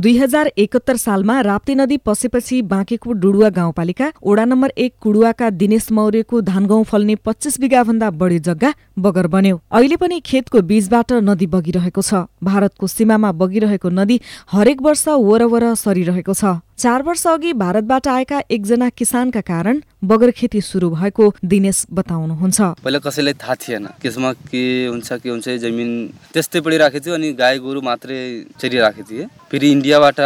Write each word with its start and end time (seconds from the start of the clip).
दुई 0.00 0.16
हजार 0.18 0.46
एकहत्तर 0.58 0.96
सालमा 0.96 1.40
राप्ती 1.40 1.74
नदी 1.74 1.96
पसेपछि 2.06 2.60
बाँकेको 2.64 3.12
डुडुवा 3.12 3.48
गाउँपालिका 3.50 4.06
ओडा 4.24 4.44
नम्बर 4.44 4.72
एक 4.78 4.94
कुडुवाका 5.02 5.50
दिनेश 5.52 5.90
मौर्यको 5.92 6.40
धानगहुँ 6.40 6.84
फल्ने 6.84 7.14
पच्चिस 7.20 7.60
बिघाभन्दा 7.60 8.10
बढी 8.16 8.38
जग्गा 8.38 8.72
बगर 8.98 9.26
बन्यो। 9.26 9.60
अहिले 9.70 9.96
पनि 9.96 10.20
खेतको 10.24 10.60
बीचबाट 10.62 11.12
नदी 11.20 11.46
बगिरहेको 11.52 12.02
छ। 12.02 12.24
भारतको 12.40 12.86
सीमामा 12.86 13.32
बगिरहेको 13.34 13.88
नदी 13.90 14.20
हरेक 14.52 14.82
वर्ष 14.82 15.06
वरवर 15.20 15.74
सरिरहेको 15.76 16.34
छ। 16.34 16.44
चार 16.80 17.02
वर्ष 17.02 17.26
अघि 17.26 17.52
भारतबाट 17.52 18.06
आएका 18.08 18.40
एकजना 18.50 18.88
किसानका 18.88 19.40
कारण 19.40 19.80
बगर 20.10 20.30
खेती 20.30 20.60
सुरु 20.60 20.88
भएको 20.90 21.24
दिनेश 21.44 21.84
बताउनुहुन्छ। 21.92 22.60
पहिला 22.80 22.98
कसैलाई 23.04 23.34
थाहा 23.36 23.54
थिएन। 23.60 23.86
त्यसमा 24.00 24.32
के 24.48 24.62
हुन्छ 24.86 25.12
के 25.12 25.28
हुन्छ 25.28 25.48
जमिन 25.60 25.90
त्यस्तै 26.32 26.60
पढिराखेको 26.64 27.04
थियो 27.04 27.14
अनि 27.14 27.32
गाई 27.36 27.58
गोरु 27.60 27.80
मात्रै 27.84 28.18
चरिराखेको 28.56 29.10
थिएँ 29.10 29.28
फेरि 29.50 29.70
इन्डियाबाट 29.70 30.20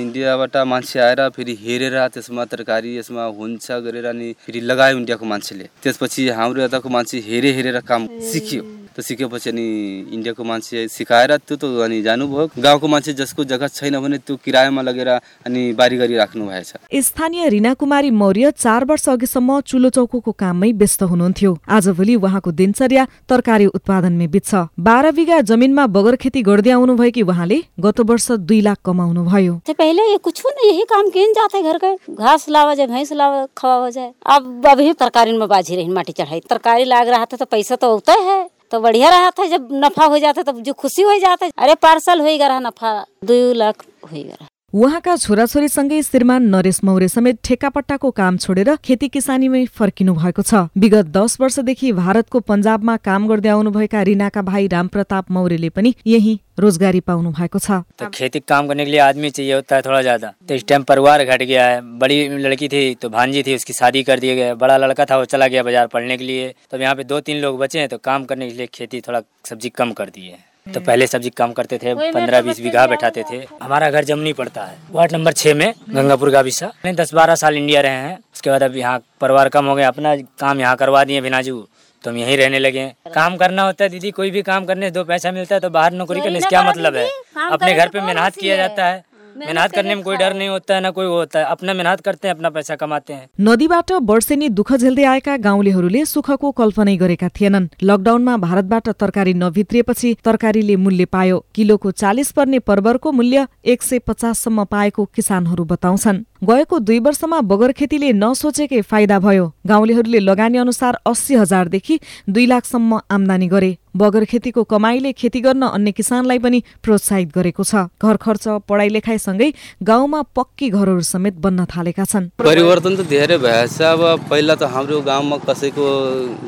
इन्डियाबाट 0.00 0.56
मान्छे 0.72 0.98
आएर 1.04 1.28
फेरि 1.36 1.58
हेरेर 1.60 1.96
त्यसमा 2.16 2.44
तरकारी 2.48 2.96
यसमा 2.96 3.24
हुन्छ 3.36 3.66
गरेर 3.84 4.06
अनि 4.16 4.32
फेरि 4.40 4.60
लगायो 4.64 4.96
इन्डियाको 4.96 5.24
मान्छेले। 5.26 5.68
त्यसपछि 5.84 6.28
हाम्रो 6.32 6.62
यताको 6.64 6.88
मान्छे 6.88 7.24
हेरे 7.28 7.52
हेरेर 7.52 7.80
काम 7.84 8.08
सिक्यो। 8.32 8.62
त्यो 8.90 9.02
सिकेपछि 9.02 9.50
अनि 9.50 9.66
इन्डियाको 10.12 10.44
मान्छे 10.44 10.86
सिकाएर 10.88 11.36
त्यो 11.38 11.56
त 11.56 11.64
अनि 11.84 12.02
जानुभयो। 12.02 12.46
गाउँको 12.58 12.86
मान्छे 12.86 13.12
जसको 13.14 13.44
जग्गा 13.44 13.68
छैन 13.70 13.98
भने 14.00 14.18
त्यो 14.20 14.36
किरायामा 14.44 14.82
लगेर 14.82 15.08
अनि 15.46 15.62
बारी 15.72 15.96
गरिराख्नु 15.96 16.46
भएछ। 16.46 16.72
स्थानीय 17.00 17.48
रिना 17.48 17.74
कुमारी 17.74 18.10
मौर्य 18.12 18.50
चार 18.52 18.84
वर्ष 18.84 19.08
अघिसम्म 19.08 19.60
चुलो 19.62 19.90
चौकोको 19.90 20.32
काममै 20.32 20.72
व्यस्त 20.74 21.02
हुनुहुन्थ्यो। 21.04 21.56
आजभोलि 21.70 22.14
उहाँको 22.16 22.50
दिनचर्या 22.52 23.06
तरकारी 23.28 23.66
उत्पादनमै 23.72 24.26
बित्छ। 24.28 24.54
बाह्र 24.80 25.12
बिघा 25.12 25.40
जमिनमा 25.46 25.86
बगर 25.88 26.16
खेती 26.16 26.42
गर्दै 26.42 26.70
आउनुभएकी 26.70 27.22
उहाँले 27.24 27.62
गत 27.80 28.00
वर्ष 28.04 28.30
दुई 28.42 28.60
लाख 28.60 28.78
कमाउनु 28.84 29.24
भयो 29.24 29.54
पहले 29.70 30.02
ये 30.02 30.16
कुछ 30.18 30.42
नहीं 30.46 30.70
यही 30.70 30.84
काम 30.86 31.08
किन 31.10 31.32
जाते 31.32 31.62
घर 31.62 31.78
के 31.78 31.94
घास 32.14 32.48
लावा 32.48 32.74
जाए 32.74 32.86
भैंस 32.86 33.12
लावा 33.12 33.46
खवा 33.56 33.74
हो 33.76 33.90
जाए 33.90 34.12
अब 34.26 34.66
अभी 34.68 34.92
तरकारी 35.00 35.36
में 35.36 35.48
बाजी 35.48 35.76
रही 35.76 35.88
माटी 35.90 36.12
चढ़ाई। 36.12 36.40
तरकारी 36.50 36.84
लाग 36.84 37.08
रहा 37.08 37.24
था 37.24 37.36
तो 37.36 37.44
पैसा 37.46 37.76
तो 37.76 37.90
होता 37.92 38.12
है। 38.22 38.38
तो 38.70 38.80
बढ़िया 38.80 39.08
रहा 39.10 39.30
था, 39.30 39.46
जब 39.46 39.68
नफा 39.72 40.04
हो 40.04 40.18
जाता 40.18 40.42
तब 40.42 40.60
जो 40.62 40.72
खुशी 40.72 41.02
हो 41.02 41.18
जाता। 41.18 41.46
अरे, 41.58 41.74
पार्सल 41.74 42.20
हो 42.20 42.26
गया 42.26 42.58
नफा, 42.60 43.00
दो 43.24 43.52
लाख 43.52 43.84
हो 44.04 44.08
गया 44.12 44.46
उहाँका 44.72 45.14
छोराछोरीसँगै 45.16 46.00
श्रीमान 46.02 46.42
नरेश 46.48 46.78
मौर्य 46.84 47.06
समेत 47.08 47.38
ठेक्कापट्टाको 47.44 48.10
काम 48.10 48.36
छोडेर 48.38 48.68
खेती 48.78 49.08
किसानीमै 49.08 49.64
फर्किनु 49.68 50.12
भएको 50.14 50.42
छ। 50.42 50.70
विगत 50.78 51.06
दस 51.10 51.36
वर्षदेखि 51.40 51.90
भारतको 51.92 52.40
पन्जाबमा 52.40 52.96
काम 52.98 53.26
गर्दै 53.28 53.48
आउनुभएका 53.48 54.02
रिनाका 54.02 54.42
भाइ 54.42 54.66
रामप्रताप 54.68 55.30
मौर्यले 55.30 55.68
पनि 55.70 55.94
यही 56.06 56.38
रोजगारी 56.58 57.00
पाउनु 57.00 57.30
भएको 57.32 57.58
छ। 57.58 57.82
खेती 58.14 58.40
काम 58.46 58.68
करने 58.68 58.84
के 58.84 58.90
लिए 58.90 59.00
आदमी 59.00 59.30
चाहिए 59.30 59.54
होता 59.54 59.76
है 59.76 59.82
थोड़ा 59.82 60.02
ज्यादा। 60.02 60.32
तो 60.46 60.54
इस 60.54 60.66
टाइम 60.68 60.82
परिवार 60.86 61.24
घट 61.24 61.42
गया 61.42 61.66
है 61.66 61.80
बड़ी 61.98 62.18
लड़की 62.38 62.68
थी 62.68 62.82
तो 62.94 63.08
भांजी 63.10 63.42
थी 63.42 63.54
उसकी 63.54 63.72
शादी 63.72 64.02
कर 64.02 64.20
दिए 64.20 64.36
गए 64.36 64.54
बड़ा 64.54 64.76
लड़का 64.76 65.04
था 65.04 65.18
वो 65.18 65.24
चला 65.24 65.48
गया 65.48 65.62
बाजार 65.62 65.86
पढ़ने 65.88 66.16
के 66.16 66.24
लिए। 66.24 66.54
तो 66.70 66.78
यहाँ 66.78 66.94
पे 66.94 67.04
दो 67.04 67.20
तीन 67.20 67.42
लोग 67.42 67.58
बचे 67.58 67.78
हैं 67.78 67.88
तो 67.88 67.98
काम 67.98 68.24
करने 68.24 68.50
लिए 68.50 68.68
खेती 68.70 69.00
थोड़ा 69.00 69.22
सब्जी 69.50 69.68
कम 69.74 69.92
कर 69.92 70.14
दिए 70.14 70.38
तो 70.66 70.80
पहले 70.80 71.06
सब्ज़ी 71.06 71.30
काम 71.32 71.52
करते 71.52 71.78
थे 71.78 71.94
पंद्रह 71.94 72.40
बीस 72.42 72.60
बीघा 72.60 72.86
बैठाते 72.86 73.22
थे। 73.30 73.36
हमारा 73.62 73.90
घर 73.90 74.04
जमनी 74.04 74.32
पड़ता 74.32 74.64
है। 74.64 74.76
वार्ड 74.92 75.12
नंबर 75.12 75.32
छह 75.32 75.54
में 75.54 75.72
गंगापुर 75.90 76.30
का 76.32 76.40
विषा 76.42 76.70
दस 76.86 77.14
बारह 77.14 77.34
साल 77.34 77.56
इंडिया 77.56 77.80
रहे 77.80 77.96
हैं। 77.98 78.16
उसके 78.34 78.50
बाद 78.50 78.62
अब 78.62 78.76
यहाँ 78.76 79.02
परिवार 79.20 79.48
कम 79.48 79.66
हो 79.66 79.74
गया 79.74 79.88
अपना 79.88 80.14
काम 80.40 80.60
यहाँ 80.60 80.76
करवा 80.76 81.04
दिए 81.04 81.20
बिनाजू। 81.20 81.66
तो 82.04 82.10
हम 82.10 82.16
यहीं 82.16 82.36
रहने 82.36 82.58
लगे 82.58 82.86
काम 83.14 83.36
करना 83.36 83.62
होता 83.62 83.84
है 83.84 83.90
दीदी 83.90 84.10
कोई 84.10 84.30
भी 84.30 84.42
काम 84.42 84.64
करने 84.66 84.86
से 84.86 84.90
दो 84.90 85.04
पैसा 85.04 85.32
मिलता 85.32 85.54
है 85.54 85.60
तो 85.60 85.70
बाहर 85.70 85.92
नौकरी 85.92 86.20
करने 86.20 86.40
से 86.40 86.48
क्या 86.48 86.62
मतलब 86.62 86.96
है? 86.96 87.06
अपने 87.50 87.74
घर 87.74 87.88
पे 87.88 88.00
मेहनत 88.00 88.36
किया 88.36 88.56
जाता 88.56 88.86
है। 88.86 89.04
मेहनत 89.36 89.72
करने 89.72 89.94
में 89.94 90.04
कोही 90.04 90.16
डर 90.16 90.34
नहीं 90.34 90.48
होता 90.48 90.74
है 90.74 90.80
न 90.80 90.90
कोही 90.90 91.08
होता 91.08 91.38
है। 91.38 91.44
अपना 91.44 91.74
मेहनत 91.74 92.00
करते 92.00 92.28
हैं 92.28 92.34
अपना 92.34 92.50
पैसा 92.50 92.76
कमाते 92.76 93.12
हैं। 93.12 93.28
नदीबाट 93.40 93.92
वर्षेनी 94.02 94.48
दुःख 94.48 94.72
झेल्दै 94.72 95.04
आएका 95.04 95.36
गाउँलेहरूले 95.36 96.04
सुखको 96.04 96.50
कल्पनै 96.50 96.96
गरेका 96.96 97.28
थिएनन्। 97.28 97.68
लकडाउनमा 97.82 98.36
भारतबाट 98.36 98.88
तरकारी 98.88 99.34
नभित्रिएपछि 99.34 100.16
तरकारीले 100.24 100.76
मूल्य 100.76 101.04
पायो। 101.04 101.44
किलोको 101.54 101.90
चालिस 101.90 102.32
पर्ने 102.32 102.58
पर्वरको 102.58 103.12
मूल्य 103.12 103.46
एक 103.64 103.82
सय 103.82 103.98
पचाससम्म 103.98 104.64
पाएको 104.64 105.04
किसानहरू 105.04 105.64
बताउँछन्। 105.64 106.24
गएको 106.44 106.78
दुई 106.78 106.98
वर्षमा 106.98 107.40
बगर 107.40 107.72
खेतीले 107.72 108.12
नसोचेकै 108.12 108.80
फाइदा 108.80 109.18
भयो। 109.18 109.52
गाउँलेहरूले 109.66 110.18
लगानी 110.18 110.58
अनुसार 110.58 110.98
अस्सी 111.06 111.34
हजारदेखि 111.34 112.00
दुई 112.28 112.46
लाखसम्म 112.46 113.00
आमदानी 113.10 113.48
गरे। 113.48 113.76
बगर 113.96 114.24
खेतीको 114.24 114.64
कमाईले 114.64 115.12
खेती 115.12 115.40
गर्न 115.40 115.62
अन्य 115.62 115.92
किसानलाई 115.92 116.38
पनि 116.38 116.62
प्रोत्साहित 116.82 117.28
गरेको 117.34 117.64
छ। 117.64 117.90
घर 117.98 118.16
खर्च 118.16 118.44
पढाइ 118.68 118.88
लेखाइसँगै 118.88 119.52
गाउँमा 119.82 120.20
पक्की 120.36 120.70
घरहरू 120.70 121.02
समेत 121.02 121.34
बन्न 121.40 121.64
थालेका 121.66 122.04
छन्। 122.04 122.30
परिवर्तन 122.38 122.96
त 122.96 123.00
धेरै 123.08 123.38
भएछ। 123.38 123.82
अब 123.82 124.30
पहिला 124.30 124.54
त 124.54 124.62
हाम्रो 124.70 125.00
गाउँमा 125.02 125.36
कसैको 125.48 125.84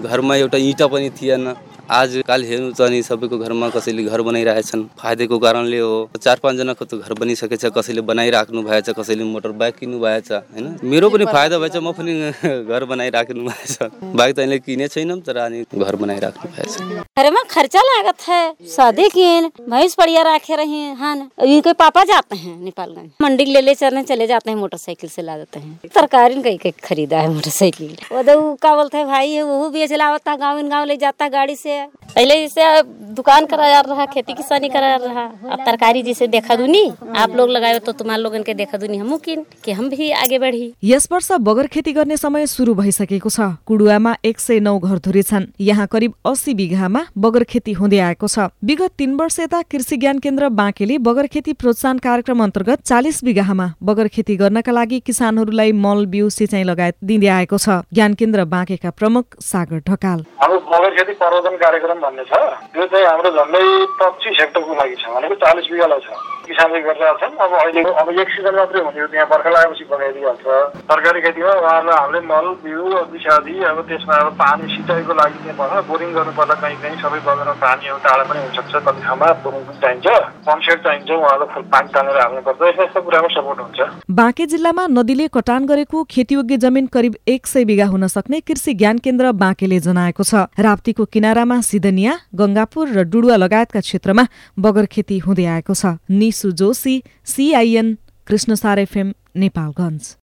घरमा 0.07 0.35
एउटा 0.37 0.59
इँटा 0.59 0.87
पनि 0.87 1.11
थिएन। 1.11 1.45
आजकाल 1.93 2.45
हेर्नु 2.45 2.71
छ 2.73 2.81
अनि 2.83 3.03
सबैको 3.03 3.39
घरमा 3.39 3.69
कसैले 3.71 4.03
घर 4.05 4.21
बनाइरहेछन् 4.25 4.85
फाइदाको 4.99 5.39
कारणले 5.39 5.79
हो। 5.79 6.09
चार 6.17 6.39
पाँचजनाको 6.43 6.85
त 6.85 6.95
घर 6.97 7.13
बनिसकेछ 7.21 7.65
कसैले 7.77 8.01
बनाइराख्नु 8.01 8.63
भएछ 8.63 8.89
कसैले 8.97 9.25
मोटर 9.25 9.53
बाइक 9.61 9.77
किन्नु 9.77 9.99
भएछ 10.01 10.33
होइन 10.33 10.79
मेरो 10.85 11.11
पनि 11.11 11.25
फाइदा 11.29 11.59
भएछ, 11.59 11.77
म 11.77 11.93
पनि 11.93 12.13
घर 12.73 12.85
बनाइराख्नु 12.89 13.45
भएछ 13.45 13.77
बाइक 14.17 14.37
त 14.37 14.39
अहिले 14.39 14.59
किने 14.61 14.89
छैनौँ 14.89 15.21
तर 15.21 15.37
अनि 15.45 15.65
घर 15.69 15.97
बनाइराख्नु 15.97 16.51
भएछ 16.51 16.81
अरे 17.13 17.31
में 17.31 17.43
खर्चा 17.51 17.81
लागत 17.83 18.23
है। 18.29 18.41
शादी 18.73 19.09
किए 19.11 19.41
भैंस 19.69 19.97
बढ़िया 19.99 20.23
रखे 20.25 20.57
रहे 20.57 20.83
हाँ 20.97 21.15
इनके 21.45 21.73
पापा 21.77 22.05
जाते 22.05 22.37
हैं 22.37 22.57
नेपालगंज 22.63 23.11
मंडी 23.23 23.45
ले 23.45 23.61
ले 23.61 23.75
चलने 23.75 24.03
चले 24.05 24.27
जाते 24.27 24.51
हैं, 24.51 24.57
मोटरसाइकिल 24.57 25.11
से 25.11 25.23
ला 25.23 25.37
देते 25.37 25.61
हैं। 25.61 25.93
तरकारी 25.95 26.43
कहीं 26.43 26.59
कहीं 26.59 26.73
खरीदा 26.85 27.21
है 27.21 27.29
मोटरसाइकिल। 27.29 27.97
वो 28.13 28.55
का 28.57 28.75
बोलते 28.75 28.99
है, 28.99 29.05
भाई 29.05 29.31
है 29.31 29.43
वो 29.43 29.69
बेच 29.71 29.93
लावता 29.95 30.37
गाँव 30.37 30.59
इन 30.59 30.69
गाँव 30.69 30.85
ले 30.87 30.97
जाता 30.97 31.29
गाड़ी 31.29 31.57
से। 31.57 31.82
पहले 32.17 32.35
जैसे 32.41 32.83
दुकान 33.15 33.47
कराया 33.47 33.81
रहा 33.81 34.05
खेती 34.07 34.33
किसानी 34.35 34.69
कराया 34.69 34.97
रहा 34.97 35.23
अब 35.53 35.65
तरकारी 35.67 36.03
जैसे 36.03 36.27
देखा 36.29 36.57
दुनी 36.57 36.83
आप 37.17 37.37
लोग 37.37 37.51
लगाए 37.51 37.79
तो 37.79 37.93
तुम्हारे 37.93 38.23
लोगन 38.23 38.43
के 38.43 38.55
देखा 38.55 38.79
दुनी 38.79 38.99
हम 38.99 39.17
कि 39.19 39.73
हम 39.73 39.89
भी 39.89 40.11
आगे 40.13 40.39
बढ़ी। 40.39 40.73
यस 40.85 41.09
वर्ष 41.13 41.31
बगर 41.41 41.67
खेती 41.67 41.93
गर्ने 41.93 42.17
समय 42.17 42.47
सुरु 42.47 42.75
भइसकेको 42.75 43.29
छ। 43.29 43.41
कुडुवामा 43.67 44.15
एक 44.25 44.41
सय 44.41 44.61
नौ 44.61 44.79
घरधुरी 44.79 45.23
छन् 45.23 45.47
यहाँ 45.61 45.87
करिब 45.87 46.15
अस्सी 46.27 46.55
बिघामा 46.55 47.05
बगर 47.19 47.45
खेती 47.45 47.73
हुँदै 47.73 47.99
आएको 48.01 48.29
छ। 48.29 48.49
विगत 48.65 48.93
तीन 48.99 49.15
वर्ष 49.17 49.39
यता 49.41 49.63
कृषि 49.65 49.97
ज्ञान 49.97 50.19
केन्द्र 50.19 50.49
बाँकेले 50.51 50.99
बगर 51.01 51.27
खेती 51.27 51.53
प्रोत्साहन 51.55 51.99
कार्यक्रम 51.99 52.43
अन्तर्गत 52.43 52.83
चालिस 52.83 53.23
बिघामा 53.25 53.73
बगर 53.83 54.09
खेती 54.09 54.37
गर्नका 54.37 54.73
लागि 54.73 55.01
किसानहरूलाई 55.01 55.73
मल 55.81 56.07
बिउ 56.07 56.29
सिँचाइ 56.31 56.63
लगायत 56.65 56.97
दिँदै 57.05 57.29
आएको 57.39 57.59
छ। 57.59 57.81
ज्ञान 57.93 58.15
केन्द्र 58.15 58.45
बाँकेका 58.47 58.91
प्रमुख 58.93 59.41
सागर 59.43 59.83
ढकाल। 59.89 60.25
बगर 60.73 60.91
खेती 60.97 61.13
प्रवर्धन 61.15 61.57
कार्यक्रम 61.59 62.01
भन्ने 62.03 62.25
छ। 62.31 62.33
त्यो 62.73 62.87
चाहिँ 62.93 63.07
हाम्रो 63.07 63.31
झन्डै 63.31 63.63
पच्चिस 64.01 64.41
हेक्टरको 64.41 64.75
लागि 64.81 64.97
छ 65.03 65.05
भनेको 65.15 65.35
चालिस 65.45 65.67
बिघालाई 65.73 66.01
छ। 66.05 66.09
किसानले 66.47 66.81
गरिरहेका 66.87 67.15
छन्। 67.21 67.37
अब 67.39 67.53
अहिले 67.61 67.83
अब 68.03 68.09
एक 68.23 68.29
सिजन 68.35 68.55
मात्रै 68.57 68.81
हुने 68.83 69.01
हो 69.01 69.07
त्यहाँ 69.13 69.27
बर्खा 69.33 69.51
लागेपछि 69.51 69.85
बगाइदिइहाल्छ 69.93 70.45
तरकारी 70.91 71.21
खेतीमा 71.23 71.53
उहाँहरूलाई 71.63 71.97
हामीले 72.03 72.21
मल 72.33 72.47
बिउ 72.63 72.83
विषादी 73.13 73.55
अब 73.71 73.79
त्यसमा 73.89 74.15
अब 74.23 74.29
पानी 74.43 74.65
सिँचाइको 74.75 75.13
लागि 75.21 75.39
भनौँ 75.61 75.83
बोरिङ 75.89 76.11
गर्नु 76.13 76.33
पर्दा 76.39 76.55
कहीँ 76.63 76.77
कहीँ 76.83 76.97
सबै 77.03 77.21
बगानमा 77.27 77.55
पानी 77.63 77.85
अब 77.89 77.99
टाढा 78.05 78.25
पनि 78.29 78.39
हुनसक्छ 78.43 78.73
कति 78.87 79.01
ठाउँमा 79.07 79.27
बोरिङ 79.45 79.63
पनि 79.67 79.79
चाहिन्छ। 79.83 80.07
पम्पसेट 80.47 80.79
चाहिन्छ 80.85 81.11
उहाँलाई 81.13 81.49
फुल 81.55 81.65
पानी 81.73 81.89
तानेर 81.95 82.17
हाल्नुपर्छ। 82.23 82.61
यस्तो 82.63 82.83
यस्तो 82.83 83.01
कुरामा 83.03 83.29
सपोर्ट 83.35 83.59
हुन्छ। 83.61 83.81
बाँके 84.11 84.47
जिल्लामा 84.53 84.87
नदीले 84.91 85.27
कटान 85.35 85.67
गरेको 85.67 86.05
खेतीयोग्य 86.11 86.57
जमिन 86.65 86.87
करिब 86.95 87.17
एक 87.29 87.47
सय 87.47 87.65
बिघा 87.65 87.87
हुन 87.87 88.07
सक्ने 88.09 88.41
कृषि 88.41 88.75
ज्ञान 88.75 88.99
केन्द्र 89.05 89.33
बाँकेले 89.43 89.79
जनाएको 89.81 90.23
छ। 90.23 90.47
राप्तीको 90.59 91.05
किनारामा 91.13 91.61
सिधनिया 91.63 92.19
गंगापुर 92.35 92.89
र 92.89 93.03
डुडुवा 93.05 93.37
लगायतका 93.37 93.81
क्षेत्रमा 93.81 94.25
बगर 94.59 94.87
खेती 94.93 95.19
हुँदै 95.19 95.47
आएको 95.55 95.75
छ। 95.75 95.97
Nisu 96.33 96.51
Joshi 96.51 97.03
CIN 97.25 97.99
Krishnasar 98.27 98.79
FM 98.79 99.13
Nepalgunj. 99.37 100.17